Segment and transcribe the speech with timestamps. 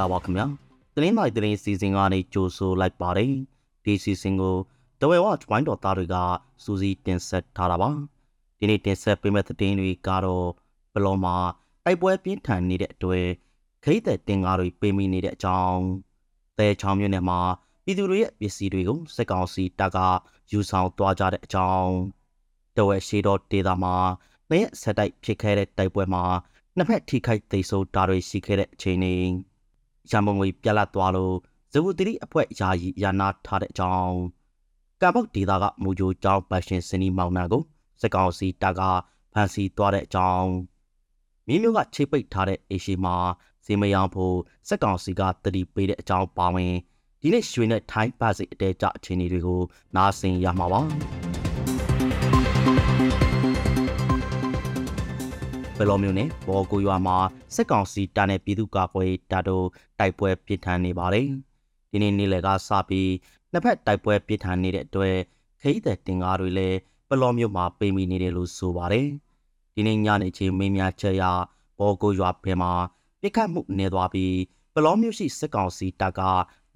[0.00, 0.46] ္ဂလာပါခင်ဗျာ
[0.94, 3.32] သတင်းမိုက်သတင်းစီစဉ်ကနေကြိုဆိုလိုက်ပါတယ်
[3.84, 4.56] ဒီစီစဉ်ကို
[5.00, 6.16] တဝဲဝဝိုင်းတော်သားတွေက
[6.64, 7.88] စူးစီးတင်ဆက်ထားတာပါ
[8.58, 10.48] ဒီနေ့တင်ဆက်ပေးမယ့်သတင်းတွေကတော့
[10.94, 11.36] ဘလောမှာ
[11.84, 13.26] တိုက်ပွဲပြင်းထန်နေတဲ့အတွက်
[13.84, 15.80] ခိတ်တဲ့တင်ကားတွေပေးမိနေတဲ့အကြောင်း
[16.58, 17.40] တဲချောင်းမြို့နယ်မှာ
[17.84, 19.98] ပြည်သူတွေရဲ့ပစ္စည်းတွေကိုစစ်ကောင်စီတပ်က
[20.50, 21.92] ယူဆောင်သွားကြတဲ့အကြောင်း
[22.76, 23.96] တဝဲရှိတော်ဒေသမှာ
[24.48, 26.24] နှစ်ရက်ဆက်တိုက်ဖြစ်ခဲ့တဲ့တိုက်ပွဲမှာ
[26.76, 29.16] နှစ်ဖက်ထိခိုက်သိမ်းဆုပ်တာတွေရှိခဲ့တဲ့အချိန်တွေ
[30.10, 31.34] ရန်ပုံငွေပြက်လက်သွားလို့
[31.72, 34.16] ဇဝတိအဖွဲ့ယာယီယာနာထားတဲ့အကြောင်း
[35.00, 37.62] ကံပေါက်ဒေသကမူဂျိုကျောင်းပတ်ရှင်စနီမောင်နာကို
[38.00, 38.80] စစ်ကောင်စီတပ်က
[39.32, 40.50] ဖမ်းဆီးသွားတဲ့အကြောင်း
[41.46, 43.16] မြင်းမျိုးကချိတ်ပိတ်ထားတဲ့အေရှိမှာ
[43.64, 44.36] ဇေမယောင်ဖို့
[44.68, 46.72] စစ်ကောင်စီကတတိပေးတဲ့အကြောင်းပါဝင်
[47.20, 49.60] ဒီနေ့ရွှေနဲ့ထိုင်းပတ်စိတ်အတဲကြအခြေအနေတွေကို
[49.96, 50.84] နားဆင်ရမှာပါဘ
[55.82, 57.16] ယ်လိုမျိုးနဲ့ဘော်ကိုရွာမှာ
[57.54, 59.66] စစ်ကောင်စီတာနဲ့ပြည်သူ့ကာကွယ်တပ်တို့
[59.98, 61.28] တိုက်ပွဲပြစ်ထန်နေပါတယ်
[61.90, 63.10] ဒီနေ့နေ့လယ်ကစပြီး
[63.52, 65.16] နှစ်ဖက်တိုက်ပွဲပြစ်ထန်နေတဲ့အတွက်
[65.60, 66.78] ခိတဲ့တင်ကားတွေလည်း
[67.08, 69.08] ဘလော်မျိုးမှာပိမိနေတယ်လို့ဆိုပါတယ်
[69.74, 71.22] ဒီနေ့ညနေချင်းမင်းများချက်ရ
[71.78, 72.72] ဘော်ကိုရွာဘက်မှာ
[73.20, 74.36] ပြစ်ခတ်မှုနေသွားပြီး
[74.74, 76.20] ဘလော်မျိုးရှိစစ်ကောင်စီတပ်က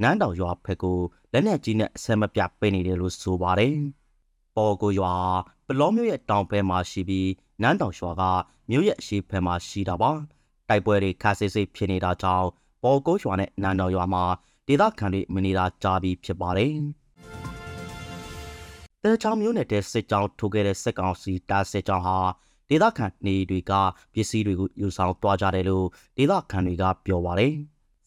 [0.03, 0.99] နန်းတော်ရွာဖက်ကို
[1.33, 3.77] လက်နက်ကြီးနဲ့အဆက်မပြတ်ပိနေတယ်လို့ဆိုပါတယ်
[4.57, 5.15] ပေါ်ကိုရွာ
[5.67, 7.31] ဘလောမျိုးရဲ့တောင်ဘက်မှာရှိပြီး
[7.63, 8.23] နန်းတောင်ရွာက
[8.71, 10.11] မြို့ရဲ့အရှိဘက်မှာရှိတာပါ
[10.69, 12.49] တိုက်ပွဲတွေခါစစ်စစ်ဖြစ်နေတာကြောင့်
[12.83, 14.25] ပေါ်ကိုရွာနဲ့နန်းတော်ရွာမှာ
[14.67, 16.75] ဒေသခံတွေမနေတာကြားပြီးဖြစ်ပါတယ်
[19.03, 22.19] တဲချောင်းမျိုးနဲ့တဲ့စစ်ကြောင်းထိုးခဲ့တဲ့စစ်ကောင်စီတားစစ်ကြောင်းဟာ
[22.69, 23.73] ဒေသခံနေတွေက
[24.13, 27.55] ပစ္စည်းတွေကိုယူဆောင်သွားကြတယ်လို့ဒေသခံတွေကပြောပါတယ်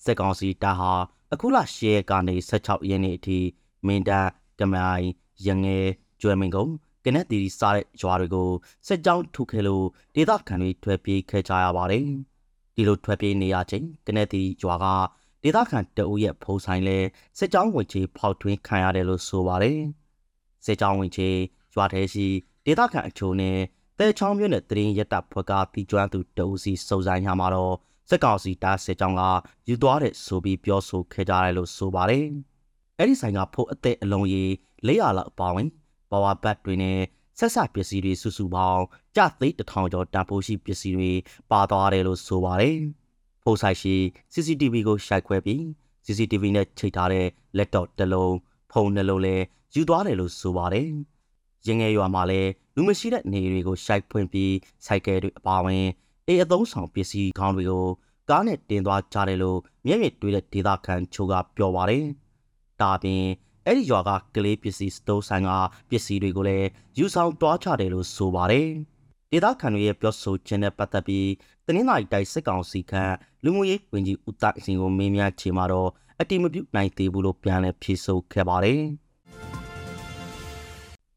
[0.03, 0.93] စစ်ကောင်စီတားဟာ
[1.33, 3.39] အခုလ10ရက်ကနေ16ရက်နေ့အထိ
[3.87, 4.29] မင်းတန်း
[4.59, 5.05] ကမိုင်
[5.47, 5.87] ရငယ်
[6.21, 6.73] ကျွဲမင်းကုန်း
[7.07, 8.49] ကနက်တီစားတဲ့ရွာတွေကို
[8.87, 9.85] စစ်ကြောင်းထုတ်ခဲ့လို့
[10.15, 12.05] ဒေသခံတွေထွက်ပြေးခဲ့ကြရပါတယ်။
[12.75, 14.85] ဒီလိုထွက်ပြေးနေရချိန်ကနက်တီရွာက
[15.43, 16.97] ဒေသခံတအုပ်ရဲ့ဖုံးဆိုင်လဲ
[17.37, 19.79] စစ်ကြောင်းဝင်ချေဖောက်ထွင်းခံရတယ်လို့ဆိုပါတယ်။
[20.65, 21.29] စစ်ကြောင်းဝင်ချေ
[21.75, 22.27] ရွာထဲရှိ
[22.65, 23.57] ဒေသခံအချို့နဲ့
[23.99, 27.75] တဲချောင်းမြို့နယ်တရင်ရက်တပ်ဖွဲ့ကတီကျွမ်းသူတအုပ်စီစုံဆိုင်ရမှာတော့
[28.09, 29.21] စစ်ကောင်စီတားစစ်ကြောင်းက
[29.67, 32.25] ယူသွားတဲ့ဆိုပြီးပြောဆိုခဲ့ကြတယ်လို့ဆိုပါတယ်။
[32.97, 34.49] အဲ့ဒီဆိုင်ကဖို့အသက်အလုံးကြီး
[34.87, 35.69] 400လောက်အပါဝင်
[36.11, 36.99] ပါဝါဘတ်တွေနဲ့
[37.39, 38.83] ဆက်ဆက်ပစ္စည်းတွေစုစုပေါင်း
[39.15, 41.11] ကြသိတထောင်ကျော်တန်ဖိုးရှိပစ္စည်းတွေ
[41.51, 42.77] ပါသွားတယ်လို့ဆိုပါတယ်။
[43.43, 43.95] ဖိုးဆိုင်ရှိ
[44.33, 45.61] CCTV ကိုရှိုက်ခွဲပြီး
[46.05, 48.35] CCTV နဲ့ချိတ်ထားတဲ့ laptop တစ်လုံး
[48.71, 50.87] ဖုန်းနှလုံးလည်းယူသွားတယ်လို့ဆိုပါတယ်။
[51.65, 54.53] ရင်းငယ်ရွာမှာလည်းလူမရှိတဲ့နေတွေကိုရှိုက်ဖွင့်ပြီး
[54.85, 55.85] စိုက်ကယ်တွေအပါဝင်
[56.27, 57.85] အေးအသုံးဆောင်ပစ္စည်းခေါင်းတွေကို
[58.29, 62.03] ကားနဲ့တင်သွားကြတယ်လို့မျက်မြင်တွေ့တဲ့ဒေသခံချို့ကပြောပါတယ်။
[62.81, 63.23] ဒါပြင်
[63.69, 65.49] အဲ့ဒီရွာကကလေးပစ္စည်းစတိုးဆိုင်က
[65.89, 66.67] ပစ္စည်းတွေကိုလည်း
[66.97, 68.67] ယူဆောင်တွားချတယ်လို့ဆိုပါတယ်။
[69.31, 71.27] ဒေသခံတွေရဲ့ပြောဆိုခြင်းနဲ့ပတ်သက်ပြီး
[71.65, 73.13] တနင်္လာရီတိုင်းစစ်ကောင်စီခန့်
[73.43, 75.89] လူမှုရေးဝန်ကြီးဦးတိုက်စင်ကိုမေးမြန်းချေမှာတော့
[76.21, 78.81] အတိမပြုနိုင်သေးဘူးလို့ပြန်လည်ဖြေဆိုခဲ့ပါတယ်။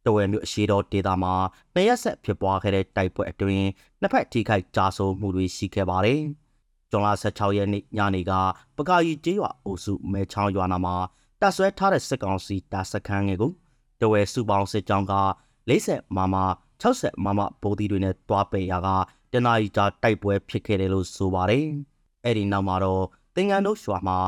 [0.05, 1.34] တဝဲမျိုးအရှိတော်ဒေတာမှာ
[1.75, 3.67] နှစ်ရက်ဆက်ဖြစ်ပွားခဲ့တဲ့တိုက်ပွဲအတွင်း
[4.00, 6.21] နှစ်ဖက်ထိခိုက်ကြားဆုံးမှုတွေရှိခဲ့ပါတယ်။
[6.91, 8.32] ဇွန်လ16ရက်နေ့ညနေက
[8.77, 10.97] ပကာရီကျေးရွာအုပ်စုမဲချောင်းရွာနာမှာ
[11.43, 13.53] တပ်ဆွဲထားတဲ့စစ်ကောင်စီတပ်စခန်းငယ်ကို
[14.01, 15.15] တဝဲစုပေါင်းစစ်ကြောင်းက
[15.71, 16.34] 40မမ
[16.83, 18.89] 60မမဗိုလ်တီတွေနဲ့တွားပယ်ရာက
[19.33, 21.67] တနအီကြာတိုက်ပွဲဖြစ်ခဲ့တယ်လို့ဆိုပါတယ်။
[22.25, 23.05] အဲ့ဒီနောက်မှာတော့
[23.37, 24.19] တင်ငန်းတို့ရွာမှာ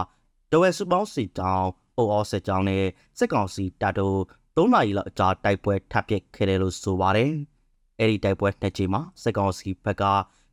[0.52, 2.84] တဝဲစုပေါင်းစစ်ကြောင်းအိုအောစစ်ကြောင်းနဲ့
[3.18, 4.18] စစ်ကောင်စီတပ်တို့
[4.56, 7.30] ၃နာရီလောက်အကြာတိုက်ပွဲထပ်ပစ်ခဲ့တယ်လို့ဆိုပါတယ်။
[7.98, 10.04] အဲ့ဒီတိုက်ပွဲနှစ်ချိန်မှာစစ်ကောင်စီဘက်က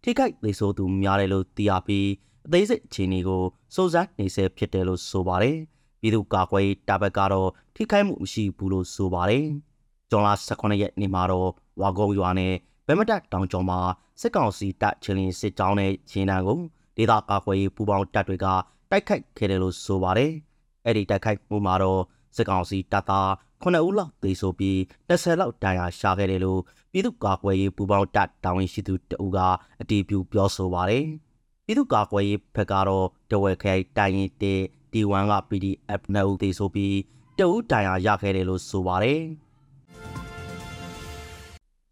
[0.03, 2.07] ထိခိုက်သေးဆိုသူများတယ်လို့သိရပြီး
[2.45, 3.43] အသေးစိတ်အခြေအနေကို
[3.75, 5.57] စိုးစမ်းနေဆဲဖြစ်တယ်လို့ဆိုပါတယ်။
[6.01, 9.45] ပြည်သူ့ကာကွယ်တာဘက်ကတော့ထိခိုက်မှုမရှိဘူးလို့ဆိုပါတယ်။
[10.09, 11.49] ဇွန်လ18ရက်နေ့မှာတော့
[11.81, 12.53] ဝါကုန်းရွာနဲ့
[12.87, 13.79] ဗမတက်တောင်ကျော်မှာ
[14.21, 16.59] စစ်ကောင်စီတပ်ချင်းလင်းစစ်ကြောင်းနဲ့ချင်းတန်းကို
[16.97, 18.45] ဒေသကာကွယ်ရေးပူးပေါင်းတပ်တွေက
[18.91, 20.31] တိုက်ခိုက်ခဲ့တယ်လို့ဆိုပါတယ်။
[20.85, 22.01] အဲ့ဒီတိုက်ခိုက်မှုမှာတော့
[22.35, 23.29] စစ်ကောင်စီတပ်သား
[23.63, 24.77] 9ဦးလောက်သေဆုံးပြီး
[25.09, 26.61] 10လောက်ဒဏ်ရာရှာခဲ့တယ်လို့
[26.91, 29.39] ပြည်သူ့ကာကွယ်ရေးပူးပေါင်းတပ်တာဝန်ရှိသူတအူက
[29.81, 31.05] အတည်ပြုပြောဆိုပါတယ်။
[31.65, 34.55] ပြည်သူ့ကာကွယ်ရေးဘက်ကတော့တဝဲခိုင်တိုင်းရင်တေ
[34.93, 36.95] D1 က PDF နဲ့ဦးသေးဆိုပြီး
[37.37, 39.21] တအူးတိုင်ရာရခဲ့တယ်လို့ဆိုပါတယ်။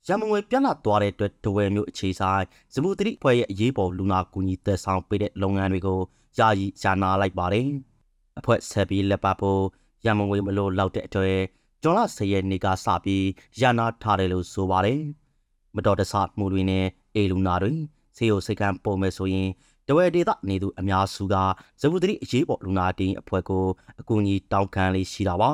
[0.08, 6.00] ရမငွေပြန့်လာသွားတဲ့အတွက်ဒဝဲမျိုးအခြေဆိုင်ဇမူတိဖွဲ့ရဲ့အရေးပေါ်လူနာကူညီသက်ဆောင်ပေးတဲ့လုပ်ငန်းတွေကို
[6.38, 7.68] ယာယီရှာနာလိုက်ပါတယ်။
[8.40, 9.62] အဖွဲ့ဆက်ပြီးလက်ပတ်ဖို့
[10.06, 11.38] ရမငွေမလို့လောက်တဲ့အတွက်
[11.84, 13.26] ကျော်လာ10ရက်နေ့ကစပြီး
[13.62, 15.02] ယာနာထားတယ်လို့ဆိုပါတယ်။
[15.76, 16.86] မတော်တဆမှုတွေနဲ့
[17.16, 17.74] အေလူနာတွေ
[18.18, 19.50] ဆေးရုံစိတ်ကံပုံမဲ့ဆိုရင်
[19.88, 21.36] တဝဲဒေသနေသူအများစုက
[21.82, 23.66] ဇဝုတိအရေးပေါ်လူနာတင်အဖွဲ့ကို
[24.00, 25.52] အကူအညီတောင်းခံလေးရှိတာပါ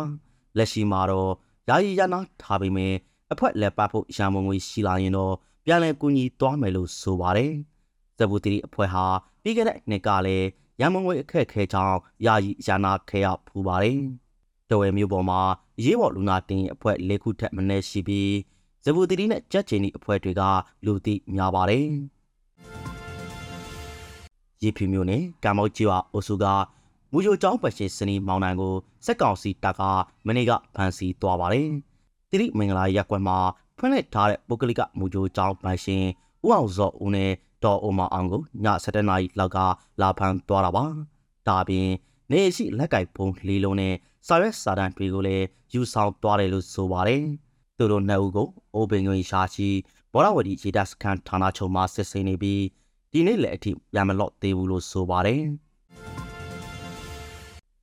[0.58, 1.32] လက်ရှိမှာတော့
[1.70, 2.94] ယာယီရနာထားပေမဲ့
[3.34, 5.34] အဖွဲ့လက်ပတ်ဖို့ရန်မုံငွေရှိလာရင်တော့
[5.66, 7.54] ပြန်လည်ကူညီသွားမယ်လို့ဆိုပါတယ်
[8.18, 9.06] ဇဝုတိအဖွဲ့ဟာ
[9.42, 10.48] ပြီးခဲ့တဲ့နှစ်ကလည်း
[10.80, 14.00] ရန်မုံငွေအခက်ခဲကြောင့်ယာယီရနာခဲရဖူးပါတယ်။
[14.70, 15.42] တော်ဝဲမျိုးပေါ်မှာ
[15.78, 18.32] အရေးပေါ်လူနာတင်အဖွဲ့၄ခုထက်မနည်းရှိပြီး
[18.84, 20.42] ဇဘူတီတီနဲ့ကြက်ချင်ဒီအဖွဲ့တွေက
[20.86, 21.88] လူသိများပါတယ်။
[24.64, 26.46] ရေဖြူမျိုးနဲ့ကံမောက်ကြီးဝအိုစုက
[27.12, 28.74] မူယိုကျောင်းပတ်ရှင်စနီမောင်နိုင်ကို
[29.06, 29.82] စက်ကောင်စီတပ်က
[30.28, 31.68] မနေ့ကဖမ်းဆီးသွားပါတယ်။
[32.30, 33.38] တိရိမင်္ဂလာရက်ကွက်မှာ
[33.78, 36.04] ဖွင့်လှစ်ထားတဲ့ပုဂ္ဂလိကမူယိုကျောင်းပတ်ရှင်
[36.46, 37.32] ဦးအောင်စောဦးနဲ့
[37.64, 39.58] ဒေါ်အိုမောင်အောင်ကိုည7:00နာရီလောက်က
[40.02, 40.86] လာဖမ်းသွားတာပါ။
[41.48, 41.90] ဒါပြင်
[42.32, 43.94] နေရှိလက်ကိုက်ပုံလေးလုံးနဲ့
[44.28, 47.24] စာရွက်စာတမ်းတွေကိုလည်းယူဆောင်သွားတယ်လို့ဆိုပါတယ်။
[47.78, 49.70] သူတို့နှစ်ဦးကိုအိုပင်ငွေရှာရှိ
[50.14, 52.62] ဘောရဝတီခြေတပ်စခန်းဌာနချုပ်မှာစစ်ဆေးနေပြီး
[53.16, 55.42] ဒီနေ့လည်းအထိရမလော့သေးဘူးလို့ဆိုပါတယ်။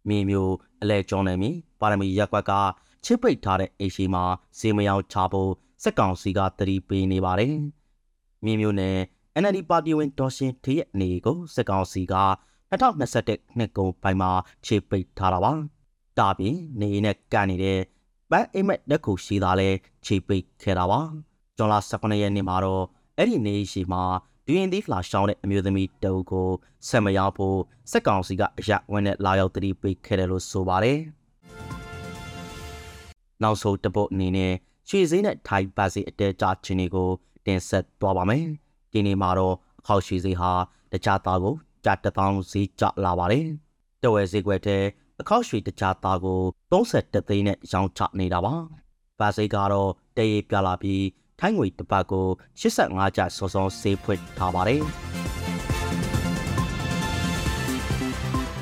[0.08, 1.50] မင်းမျိုးအလဲကျော်နေမီ
[1.80, 2.52] ပါရမီရက်ကွက်က
[3.04, 4.24] ချစ်ပိတ်ထားတဲ့အိရှိမှာ
[4.58, 5.50] စေမယောင်ချဖို့
[5.82, 7.54] စက်ကောင်စီကတတိပေးနေပါတယ်။
[8.44, 8.96] မင်းမျိုးနဲ့
[9.42, 12.14] NLD ပါတီဝင်ဒေါ်ရှင်ထေးရဲ့အနေကိုစစ်ကောင်စီက
[12.70, 14.30] 2021နှစ်ကုန်ပိုင်းမှာ
[14.66, 15.52] ခြေပိတ်ထားတာပါ။
[16.18, 17.80] ဒါပြင်နေနဲ့ကန်နေတဲ့
[18.30, 19.68] ပန်းအိမ်မက်လက်ခုရှိသားလဲ
[20.04, 21.00] ခြေပိတ်ခဲ့တာပါ။
[21.56, 22.84] ဂျွန်လာ18ရက်နေ့မှာတော့
[23.16, 24.02] အဲ့ဒီနေရှိမှာ
[24.50, 26.48] ဒူရင်သီးဖလာရှောင်းတဲ့အမျိုးသမီးတအုပ်ကို
[26.88, 27.58] ဆက်မရောက်ဖို့
[27.90, 30.98] စက်ကောင်စီကအရဝင်းနဲ့လာရောက်တတိပိတ်ခဲ့တယ်လို့ဆိုပါတယ်။
[33.42, 34.52] နောက်ဆုံးတပုတ်အနေနဲ့
[34.88, 37.10] ရွှေစည်းနဲ့ထိုင်ပါစီအတဲကြချင်းတွေကို
[37.46, 38.44] တင်ဆက်သွားပါမယ်။
[38.92, 40.52] ဒီနေ့မှာတော့အခောက်ရွှေစည်းဟာ
[40.92, 41.54] တခြားသားကို
[41.84, 43.44] ကြတထောင်စီကြလာပါတယ်။
[44.02, 44.84] တဝဲစည်းကွက်တဲ့
[45.20, 48.54] အခောက်ရွှေတခြားသားကို31သိန်းနဲ့ရောင်းချနေတာပါ။
[49.20, 51.02] ပါစီကတော့တရေပြလာပြီး
[51.40, 52.26] ထိုင်းငွေတစ်ပတ်ကို
[52.60, 54.82] 85ကျစောစောဆေးဖွင့်ထားပါတယ်။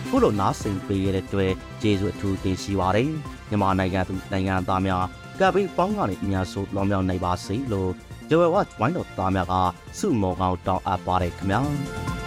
[0.08, 1.52] ခုလိုနားဆင်ပေးရတဲ့အတွက်
[1.82, 3.10] ကျေးဇူးအထူးတင်ရှိပါတယ်။
[3.48, 5.04] မြန်မာနိုင်ငံသူနိုင်ငံသားများ
[5.40, 7.90] ကပ်ပြီးပေါင်းကနေအများဆုံးလောင်မြောက်နိုင်ပါစေလို့
[8.28, 9.54] ဂျဝဲဝတ်ဝိုင်းတော်သားများက
[9.98, 11.60] စုမော်ကောင်းတောင်းအပ်ပါတယ်ခင်ဗျာ။